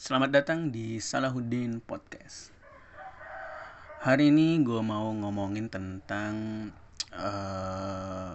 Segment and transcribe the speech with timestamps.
[0.00, 2.56] Selamat datang di Salahuddin Podcast.
[4.00, 6.32] Hari ini gue mau ngomongin tentang
[7.12, 8.32] uh,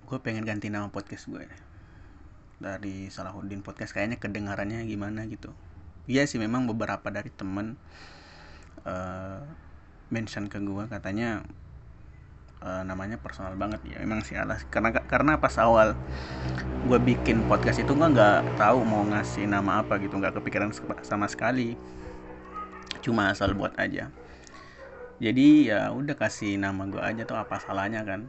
[0.00, 1.44] gue pengen ganti nama podcast gue
[2.56, 3.92] dari Salahuddin Podcast.
[3.92, 5.52] Kayaknya kedengarannya gimana gitu.
[6.08, 7.76] Iya sih memang beberapa dari temen
[8.88, 9.44] uh,
[10.08, 11.44] mention ke gue katanya
[12.64, 14.64] uh, namanya personal banget ya memang sih alas.
[14.72, 15.92] Karena karena pas awal
[16.88, 20.72] gue bikin podcast itu gue nggak tahu mau ngasih nama apa gitu nggak kepikiran
[21.04, 21.76] sama sekali.
[23.04, 24.08] Cuma asal buat aja.
[25.20, 28.26] Jadi ya udah kasih nama gue aja tuh apa salahnya kan.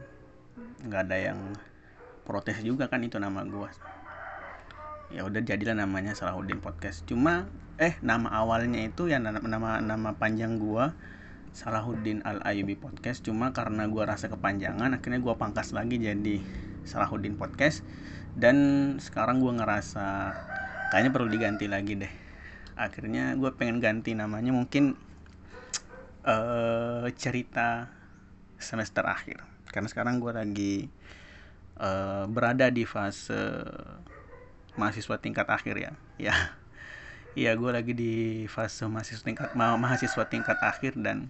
[0.84, 1.40] Nggak ada yang
[2.28, 3.70] protes juga kan itu nama gue
[5.10, 7.06] ya udah jadilah namanya Salahuddin Podcast.
[7.06, 9.38] Cuma eh nama awalnya itu ya nama
[9.78, 10.84] nama, panjang gue
[11.56, 13.24] Salahuddin Al Ayubi Podcast.
[13.24, 16.44] Cuma karena gue rasa kepanjangan akhirnya gue pangkas lagi jadi
[16.84, 17.80] Salahuddin Podcast.
[18.36, 18.56] Dan
[19.00, 20.36] sekarang gue ngerasa
[20.92, 22.12] kayaknya perlu diganti lagi deh.
[22.76, 25.00] Akhirnya gue pengen ganti namanya mungkin
[26.28, 27.88] uh, cerita
[28.60, 29.40] semester akhir.
[29.72, 30.74] Karena sekarang gue lagi
[31.80, 33.64] uh, berada di fase
[34.76, 35.92] mahasiswa tingkat akhir ya.
[36.20, 36.36] Ya
[37.36, 38.12] Iya, gue lagi di
[38.48, 41.28] fase mahasiswa tingkat mahasiswa tingkat akhir dan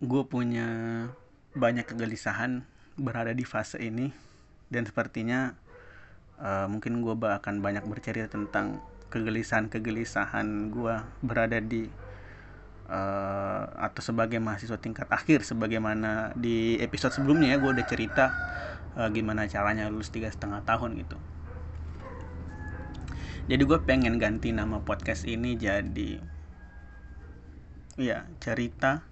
[0.00, 0.68] gue punya
[1.52, 2.64] banyak kegelisahan
[2.96, 4.08] berada di fase ini.
[4.70, 5.52] Dan sepertinya
[6.40, 11.90] uh, mungkin gue akan banyak bercerita tentang kegelisahan-kegelisahan gue berada di
[12.86, 18.24] uh, atau sebagai mahasiswa tingkat akhir sebagaimana di episode sebelumnya ya gue udah cerita
[18.94, 21.18] uh, gimana caranya lulus tiga setengah tahun gitu.
[23.50, 26.22] Jadi gue pengen ganti nama podcast ini jadi
[27.98, 29.09] ya cerita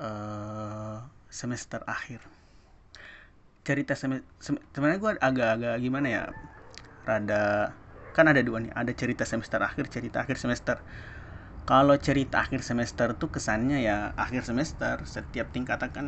[0.00, 2.24] uh, semester akhir.
[3.66, 6.22] Cerita semester sebenarnya gue agak-agak gimana ya
[7.06, 7.74] rada
[8.16, 10.80] kan ada dua nih ada cerita semester akhir cerita akhir semester.
[11.66, 16.06] Kalau cerita akhir semester tuh kesannya ya akhir semester setiap tingkatan kan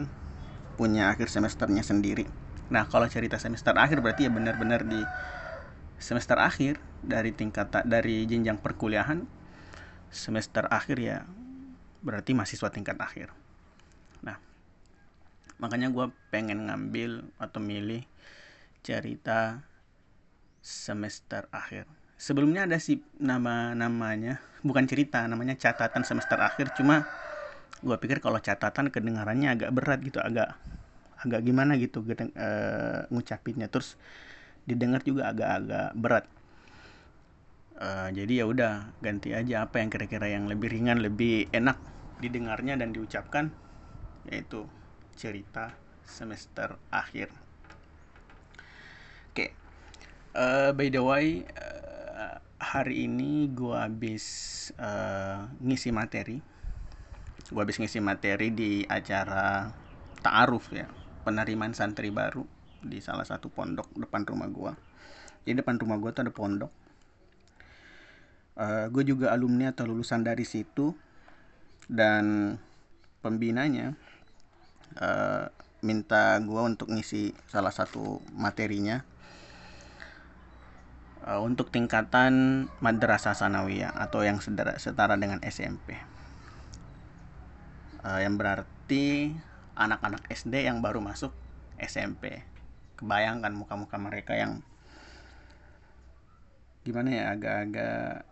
[0.79, 2.31] punya akhir semesternya sendiri.
[2.71, 5.03] Nah kalau cerita semester akhir berarti ya benar-benar di
[5.99, 9.27] semester akhir dari tingkat dari jenjang perkuliahan
[10.15, 11.27] semester akhir ya
[12.07, 13.35] berarti mahasiswa tingkat akhir
[15.59, 18.07] makanya gue pengen ngambil atau milih
[18.83, 19.63] cerita
[20.63, 21.87] semester akhir.
[22.19, 26.75] Sebelumnya ada sih nama namanya bukan cerita namanya catatan semester akhir.
[26.75, 27.07] Cuma
[27.79, 30.59] gue pikir kalau catatan kedengarannya agak berat gitu agak
[31.19, 33.71] agak gimana gitu uh, ngucapinnya.
[33.71, 33.99] Terus
[34.67, 36.25] didengar juga agak-agak berat.
[37.79, 41.79] Uh, jadi ya udah ganti aja apa yang kira-kira yang lebih ringan lebih enak
[42.19, 43.55] didengarnya dan diucapkan
[44.27, 44.67] yaitu
[45.19, 45.75] cerita
[46.07, 47.35] semester akhir.
[49.35, 49.51] Oke, okay.
[50.39, 54.25] uh, by the way, uh, hari ini gue habis
[54.79, 56.39] uh, ngisi materi.
[57.51, 59.75] Gue habis ngisi materi di acara
[60.23, 60.87] ta'aruf ya,
[61.27, 62.47] penerimaan santri baru
[62.79, 64.73] di salah satu pondok depan rumah gue.
[65.43, 66.73] Di depan rumah gue tuh ada pondok.
[68.59, 70.91] Uh, gue juga alumni atau lulusan dari situ
[71.87, 72.59] dan
[73.23, 73.95] pembinanya
[74.97, 75.53] uh,
[75.85, 79.05] minta gue untuk ngisi salah satu materinya.
[81.29, 85.99] Uh, untuk tingkatan madrasah sanawiyah atau yang setara, setara dengan SMP
[88.05, 89.35] uh, yang berarti
[89.79, 91.35] anak-anak SD yang baru masuk
[91.79, 92.43] SMP
[92.99, 94.63] kebayangkan muka-muka mereka yang
[96.83, 98.27] gimana ya agak-agak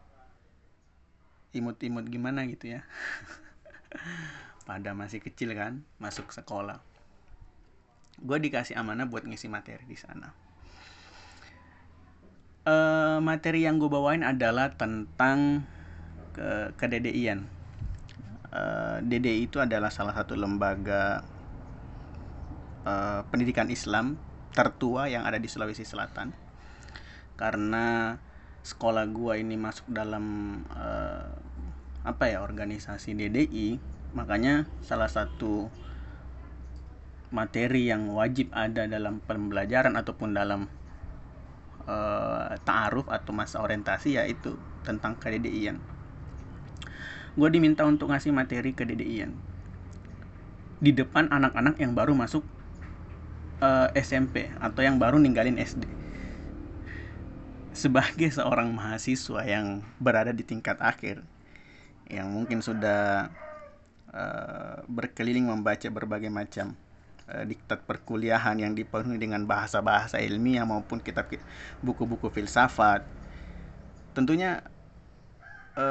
[1.55, 2.81] imut-imut gimana gitu ya
[4.67, 6.83] pada masih kecil kan masuk sekolah.
[8.21, 10.35] Gue dikasih amanah buat ngisi materi di sana.
[12.67, 15.63] Uh, materi yang gue bawain adalah tentang
[16.35, 17.57] ke KDDI-an
[18.53, 21.25] uh, eh, DDI itu adalah salah satu lembaga
[22.87, 24.17] uh, pendidikan Islam
[24.57, 26.33] tertua yang ada di Sulawesi Selatan.
[27.37, 28.17] Karena
[28.65, 31.29] sekolah gua ini masuk dalam uh,
[32.07, 35.69] apa ya organisasi DDI makanya salah satu
[37.29, 40.73] materi yang wajib ada dalam pembelajaran ataupun dalam
[41.85, 44.57] uh, ta'aruf atau masa orientasi yaitu
[44.89, 45.77] tentang KDDIan.
[47.37, 49.37] Gue diminta untuk ngasih materi KDDIan
[50.81, 52.45] di depan anak-anak yang baru masuk
[53.61, 55.85] uh, eh, SMP atau yang baru ninggalin SD.
[57.77, 61.21] Sebagai seorang mahasiswa yang berada di tingkat akhir,
[62.09, 63.29] yang mungkin sudah
[64.17, 66.73] Eh, berkeliling membaca berbagai macam
[67.29, 71.29] uh, diktat perkuliahan yang dipenuhi dengan bahasa-bahasa ilmiah maupun kitab
[71.85, 73.05] buku-buku filsafat.
[74.17, 74.65] Tentunya
[75.77, 75.85] gue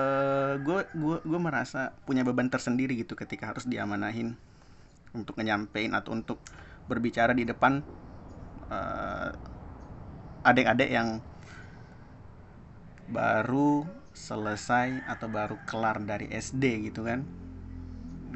[0.73, 4.33] uh, gue gue merasa punya beban tersendiri gitu ketika harus diamanahin
[5.13, 6.41] untuk nyampein atau untuk
[6.89, 7.85] berbicara di depan
[8.73, 9.29] uh,
[10.41, 11.21] adik-adik yang
[13.05, 13.85] baru
[14.17, 17.44] selesai atau baru kelar dari SD gitu kan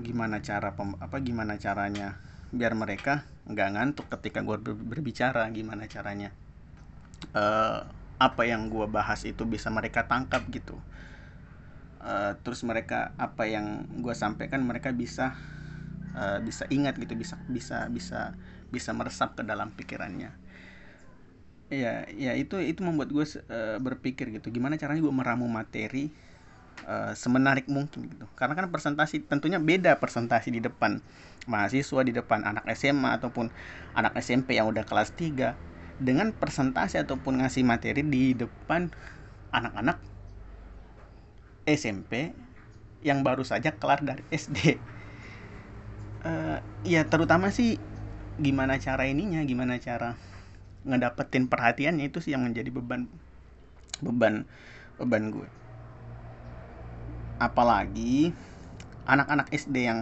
[0.02, 2.18] gimana cara pem, apa gimana caranya
[2.50, 6.34] biar mereka nggak ngantuk ketika gue berbicara gimana caranya
[7.34, 7.86] uh,
[8.20, 10.76] apa yang gue bahas itu bisa mereka tangkap gitu.
[12.00, 15.36] Uh, terus mereka apa yang gue sampaikan mereka bisa
[16.16, 18.36] uh, bisa ingat gitu bisa bisa bisa
[18.72, 20.32] bisa meresap ke dalam pikirannya.
[21.70, 26.12] Ya ya itu itu membuat gue uh, berpikir gitu gimana caranya gue meramu materi
[26.86, 31.04] uh, semenarik mungkin gitu karena kan presentasi tentunya beda presentasi di depan
[31.50, 33.50] mahasiswa di depan anak SMA ataupun
[33.98, 35.58] anak SMP yang udah kelas 3
[36.00, 38.88] dengan presentasi ataupun ngasih materi di depan
[39.52, 40.00] anak-anak
[41.68, 42.32] SMP
[43.04, 44.80] yang baru saja kelar dari SD.
[46.24, 47.80] Uh, eh, ya terutama sih
[48.40, 50.16] gimana cara ininya, gimana cara
[50.88, 53.12] ngedapetin perhatiannya itu sih yang menjadi beban
[54.00, 54.48] beban
[54.96, 55.48] beban gue.
[57.40, 58.36] Apalagi
[59.10, 60.00] anak-anak SD yang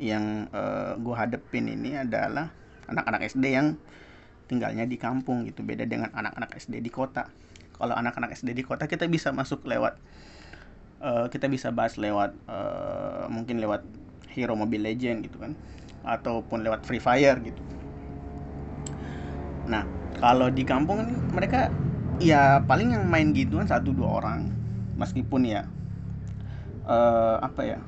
[0.00, 2.48] yang uh, gue hadepin ini adalah
[2.88, 3.76] anak-anak SD yang
[4.48, 5.62] tinggalnya di kampung gitu.
[5.62, 7.28] Beda dengan anak-anak SD di kota.
[7.76, 10.00] Kalau anak-anak SD di kota kita bisa masuk lewat
[11.04, 13.84] uh, kita bisa bahas lewat uh, mungkin lewat
[14.32, 15.52] Hero Mobile Legend gitu kan.
[16.02, 17.62] Ataupun lewat Free Fire gitu.
[19.68, 19.84] Nah
[20.18, 21.68] kalau di kampung mereka
[22.20, 24.48] ya paling yang main gitu kan satu dua orang.
[24.96, 25.68] Meskipun ya
[26.90, 27.78] uh, apa ya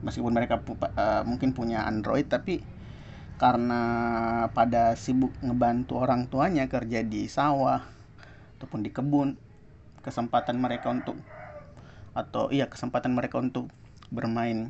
[0.00, 2.62] meskipun mereka pu uh, mungkin punya Android tapi
[3.36, 3.82] karena
[4.52, 7.82] pada sibuk ngebantu orang tuanya kerja di sawah
[8.56, 9.34] ataupun di kebun
[10.00, 11.16] kesempatan mereka untuk
[12.12, 13.72] atau iya kesempatan mereka untuk
[14.12, 14.68] bermain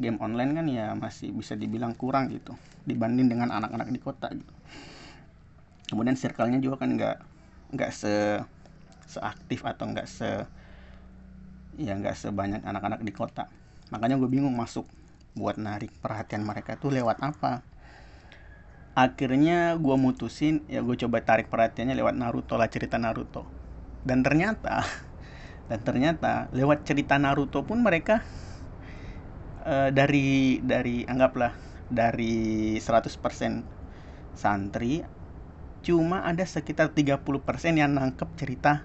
[0.00, 2.56] game online kan ya masih bisa dibilang kurang gitu
[2.88, 4.52] dibanding dengan anak-anak di kota gitu.
[5.92, 7.16] Kemudian circle-nya juga kan nggak
[7.76, 8.40] nggak se
[9.04, 10.46] seaktif atau nggak se
[11.78, 13.46] ya nggak sebanyak anak-anak di kota.
[13.90, 14.86] Makanya gue bingung masuk
[15.34, 17.62] buat narik perhatian mereka tuh lewat apa.
[18.98, 23.46] Akhirnya gue mutusin ya gue coba tarik perhatiannya lewat Naruto lah cerita Naruto.
[24.02, 24.82] Dan ternyata
[25.70, 28.26] dan ternyata lewat cerita Naruto pun mereka
[29.62, 31.54] uh, dari dari anggaplah
[31.90, 33.18] dari 100%
[34.34, 35.02] santri
[35.80, 37.24] cuma ada sekitar 30%
[37.74, 38.84] yang nangkep cerita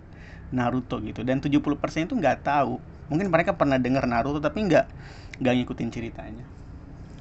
[0.54, 1.26] Naruto gitu.
[1.26, 1.62] Dan 70%
[2.06, 2.78] itu nggak tahu.
[3.10, 4.86] Mungkin mereka pernah dengar Naruto tapi nggak
[5.42, 6.46] nggak ngikutin ceritanya.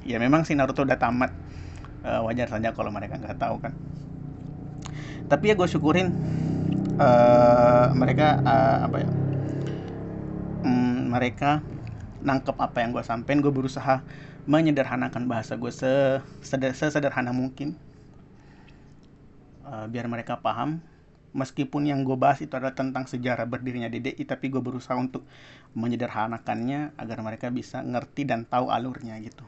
[0.04, 1.32] Ya memang si Naruto udah tamat
[2.04, 3.72] uh, wajar saja kalau mereka nggak tahu kan.
[5.24, 6.12] Tapi ya gue syukurin
[7.00, 9.08] uh, mereka uh, apa ya
[10.68, 11.64] mm, mereka
[12.20, 13.40] nangkep apa yang gue sampein.
[13.40, 14.04] Gue berusaha
[14.44, 15.72] menyederhanakan bahasa gue
[16.44, 17.80] sesederhana mungkin
[19.64, 20.84] uh, biar mereka paham
[21.34, 25.26] meskipun yang gue bahas itu adalah tentang sejarah berdirinya DDI tapi gue berusaha untuk
[25.74, 29.42] menyederhanakannya agar mereka bisa ngerti dan tahu alurnya gitu.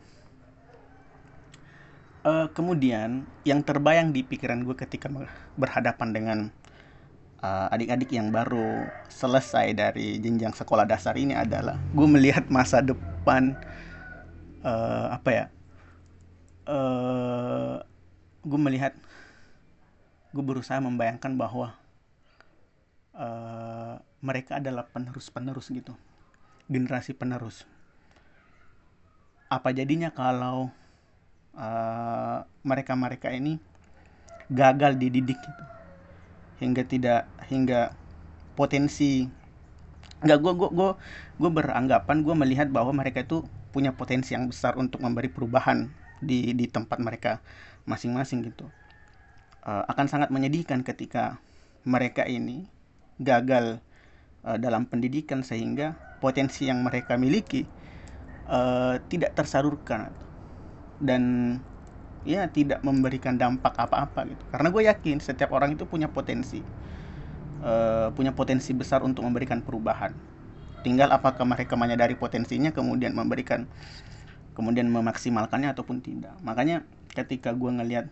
[2.26, 5.06] Uh, kemudian yang terbayang di pikiran gue ketika
[5.54, 6.38] berhadapan dengan
[7.38, 13.54] uh, adik-adik yang baru selesai dari jenjang sekolah dasar ini adalah gue melihat masa depan
[14.66, 15.44] uh, apa ya
[16.66, 17.78] uh,
[18.42, 18.94] gue melihat
[20.36, 21.72] gue berusaha membayangkan bahwa
[23.16, 25.96] uh, mereka adalah penerus-penerus gitu.
[26.68, 27.64] Generasi penerus.
[29.48, 30.68] Apa jadinya kalau
[32.60, 33.56] mereka-mereka uh, ini
[34.52, 35.64] gagal dididik gitu?
[36.60, 37.96] Hingga tidak hingga
[38.52, 39.24] potensi
[40.20, 40.90] nggak gue gue gue
[41.36, 46.56] gue beranggapan gue melihat bahwa mereka itu punya potensi yang besar untuk memberi perubahan di
[46.56, 47.44] di tempat mereka
[47.84, 48.72] masing-masing gitu
[49.66, 51.42] uh, akan sangat menyedihkan ketika
[51.82, 52.70] mereka ini
[53.18, 53.82] gagal
[54.46, 57.66] uh, dalam pendidikan sehingga potensi yang mereka miliki
[58.46, 60.14] uh, tidak tersalurkan
[61.02, 61.22] dan
[62.26, 64.42] ya tidak memberikan dampak apa-apa gitu.
[64.50, 66.62] Karena gue yakin setiap orang itu punya potensi
[67.62, 70.14] uh, punya potensi besar untuk memberikan perubahan.
[70.82, 73.66] Tinggal apakah mereka menyadari potensinya kemudian memberikan
[74.56, 76.32] kemudian memaksimalkannya ataupun tidak.
[76.40, 76.82] Makanya
[77.12, 78.06] ketika gue ngelihat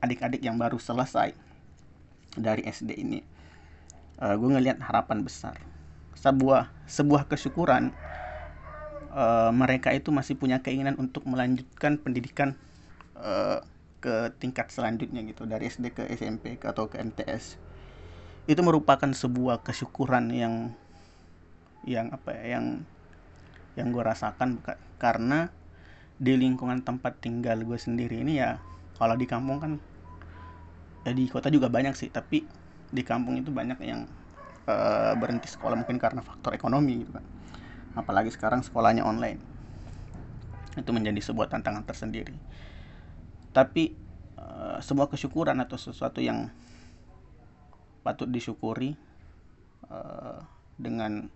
[0.00, 1.32] adik-adik yang baru selesai
[2.36, 3.20] dari SD ini
[4.20, 5.56] uh, gue ngelihat harapan besar.
[6.16, 7.92] Sebuah sebuah kesyukuran
[9.12, 12.56] uh, mereka itu masih punya keinginan untuk melanjutkan pendidikan
[13.16, 13.60] uh,
[14.00, 17.58] ke tingkat selanjutnya gitu dari SD ke SMP atau ke MTS
[18.46, 20.70] itu merupakan sebuah kesyukuran yang
[21.82, 22.86] yang apa ya yang
[23.74, 24.62] yang gue rasakan
[25.02, 25.50] karena
[26.16, 28.62] di lingkungan tempat tinggal gue sendiri ini ya
[28.96, 29.72] kalau di kampung kan
[31.06, 32.42] ya di kota juga banyak sih tapi
[32.90, 34.08] di kampung itu banyak yang
[34.66, 37.24] uh, berhenti sekolah mungkin karena faktor ekonomi gitu kan.
[37.96, 39.40] Apalagi sekarang sekolahnya online.
[40.76, 42.36] Itu menjadi sebuah tantangan tersendiri.
[43.50, 43.96] Tapi
[44.36, 46.52] uh, sebuah kesyukuran atau sesuatu yang
[48.04, 48.94] patut disyukuri
[49.90, 50.38] uh,
[50.78, 51.26] dengan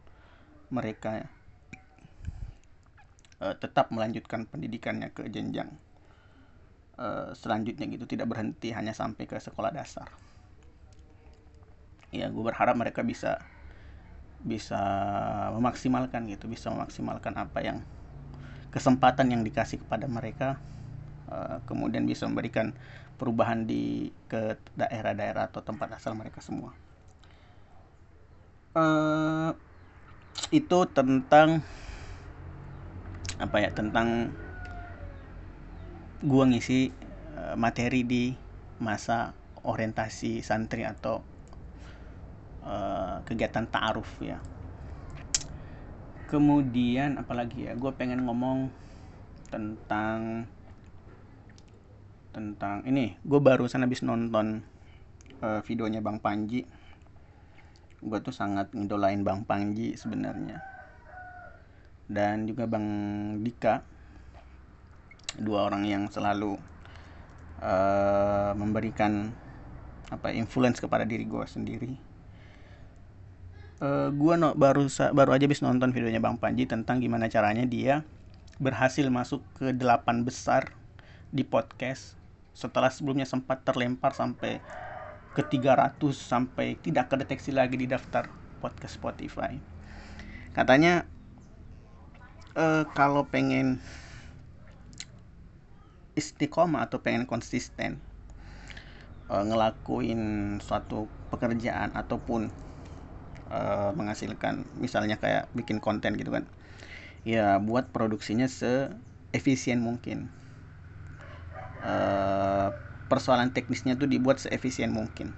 [0.71, 1.27] mereka
[3.43, 5.75] uh, tetap melanjutkan pendidikannya ke jenjang
[7.01, 10.07] uh, selanjutnya gitu tidak berhenti hanya sampai ke sekolah dasar.
[12.13, 13.41] Ya gue berharap mereka bisa
[14.41, 14.81] bisa
[15.53, 17.79] memaksimalkan gitu bisa memaksimalkan apa yang
[18.73, 20.57] kesempatan yang dikasih kepada mereka
[21.29, 22.73] uh, kemudian bisa memberikan
[23.21, 26.73] perubahan di ke daerah-daerah atau tempat asal mereka semua.
[28.73, 29.53] Uh,
[30.49, 31.61] itu tentang
[33.37, 34.33] apa ya tentang
[36.21, 36.93] gua ngisi
[37.37, 38.33] uh, materi di
[38.81, 39.33] masa
[39.65, 41.21] orientasi santri atau
[42.65, 44.41] uh, kegiatan ta'aruf ya.
[46.31, 48.71] Kemudian apalagi ya gue pengen ngomong
[49.51, 50.47] tentang
[52.31, 54.63] tentang ini gue barusan habis nonton
[55.43, 56.65] uh, videonya bang Panji.
[58.01, 60.63] Gue tuh sangat ngidolain bang Panji sebenarnya.
[62.07, 62.87] Dan juga bang
[63.43, 63.83] Dika
[65.39, 66.59] dua orang yang selalu
[67.63, 69.31] uh, memberikan
[70.11, 71.93] apa influence kepada diri gue sendiri.
[73.81, 77.65] Uh, eh, gue no, baru baru aja bis nonton videonya bang Panji tentang gimana caranya
[77.65, 78.03] dia
[78.61, 80.75] berhasil masuk ke delapan besar
[81.33, 82.19] di podcast
[82.53, 84.61] setelah sebelumnya sempat terlempar sampai
[85.33, 89.57] ke 300 sampai tidak kedeteksi lagi di daftar podcast Spotify.
[90.51, 91.07] Katanya
[92.59, 93.79] uh, kalau pengen
[96.21, 97.97] istiqomah atau pengen konsisten
[99.33, 100.21] uh, ngelakuin
[100.61, 102.53] suatu pekerjaan ataupun
[103.49, 106.45] uh, menghasilkan misalnya kayak bikin konten gitu kan
[107.25, 110.33] ya buat produksinya seefisien mungkin.
[111.81, 112.73] Uh,
[113.09, 115.33] persoalan teknisnya tuh dibuat seefisien mungkin.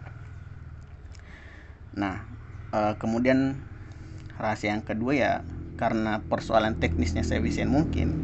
[1.94, 2.26] Nah
[2.74, 3.58] uh, kemudian
[4.38, 5.32] rahasia yang kedua ya
[5.78, 8.14] karena persoalan teknisnya seefisien mungkin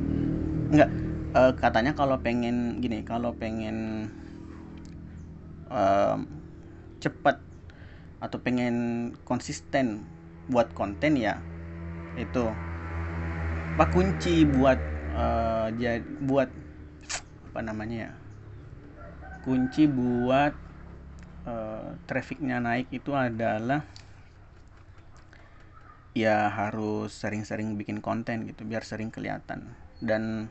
[0.69, 0.91] enggak
[1.35, 4.09] uh, katanya kalau pengen gini kalau pengen
[5.69, 6.17] uh,
[7.03, 7.41] cepat
[8.19, 10.03] atau pengen konsisten
[10.49, 11.45] buat konten ya
[12.19, 12.51] itu.
[13.79, 14.81] Apa kunci buat
[15.15, 15.71] uh,
[16.27, 16.51] buat
[17.53, 18.13] apa namanya ya?
[19.47, 20.51] Kunci buat
[21.47, 23.87] uh, trafficnya naik itu adalah
[26.19, 29.79] ya harus sering-sering bikin konten gitu biar sering kelihatan.
[30.03, 30.51] Dan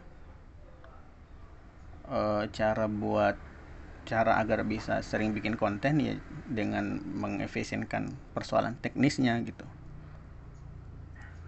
[2.11, 3.35] uh, cara buat
[4.07, 6.15] cara agar bisa sering bikin konten ya
[6.47, 9.67] dengan mengefisienkan persoalan teknisnya gitu.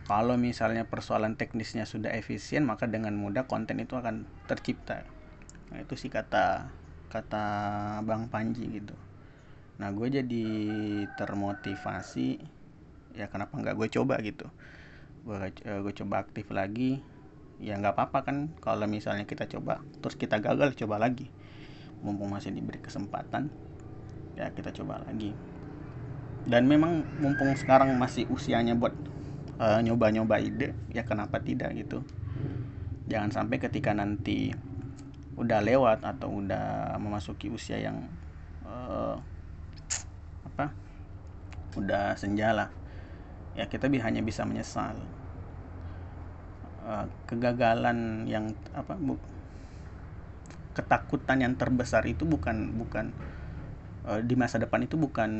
[0.04, 5.06] Kalau misalnya persoalan teknisnya sudah efisien maka dengan mudah konten itu akan tercipta.
[5.72, 6.68] Nah, itu sih kata
[7.08, 7.46] kata
[8.04, 8.98] bang Panji gitu.
[9.80, 10.46] Nah gue jadi
[11.16, 12.42] termotivasi.
[13.16, 14.50] Ya kenapa nggak gue coba gitu?
[15.24, 17.00] Gue gue coba aktif lagi
[17.60, 18.38] ya nggak apa-apa kan.
[18.64, 21.28] Kalau misalnya kita coba terus kita gagal coba lagi.
[22.00, 23.52] Mumpung masih diberi kesempatan
[24.40, 25.36] ya kita coba lagi.
[26.48, 28.96] Dan memang mumpung sekarang masih usianya buat
[29.60, 32.02] uh, nyoba-nyoba ide ya kenapa tidak gitu.
[33.12, 34.56] Jangan sampai ketika nanti
[35.40, 38.04] udah lewat atau udah memasuki usia yang
[38.68, 39.16] uh,
[40.44, 40.76] apa
[41.80, 42.68] udah senjala
[43.56, 45.00] ya kita hanya bisa menyesal
[46.80, 49.20] Eh, kegagalan yang apa bu,
[50.72, 53.12] ketakutan yang terbesar itu bukan bukan
[54.08, 55.32] uh, di masa depan itu bukan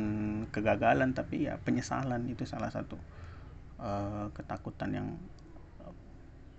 [0.52, 3.00] kegagalan tapi ya penyesalan itu salah satu
[3.80, 5.08] uh, ketakutan yang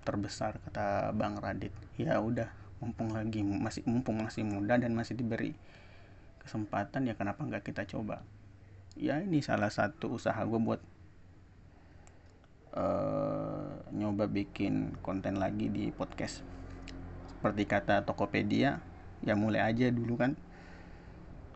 [0.02, 1.72] terbesar kata Bang Radit.
[2.02, 2.50] Ya udah
[2.82, 5.54] mumpung lagi masih mumpung masih muda dan masih diberi
[6.42, 8.26] kesempatan ya kenapa nggak kita coba?
[8.98, 10.82] Ya ini salah satu usaha gue buat
[12.76, 16.44] uh, nyoba bikin konten lagi di podcast.
[17.28, 18.80] Seperti kata Tokopedia
[19.22, 20.38] ya mulai aja dulu kan.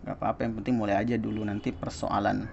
[0.05, 1.41] Gak apa-apa yang penting mulai aja dulu.
[1.45, 2.49] Nanti persoalan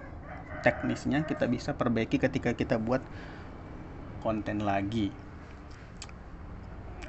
[0.63, 3.03] teknisnya kita bisa perbaiki ketika kita buat
[4.23, 5.11] konten lagi.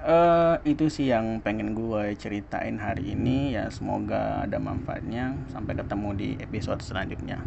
[0.05, 3.57] Uh, itu sih yang pengen gue ceritain hari ini.
[3.57, 5.39] Ya semoga ada manfaatnya.
[5.49, 7.41] Sampai ketemu di episode selanjutnya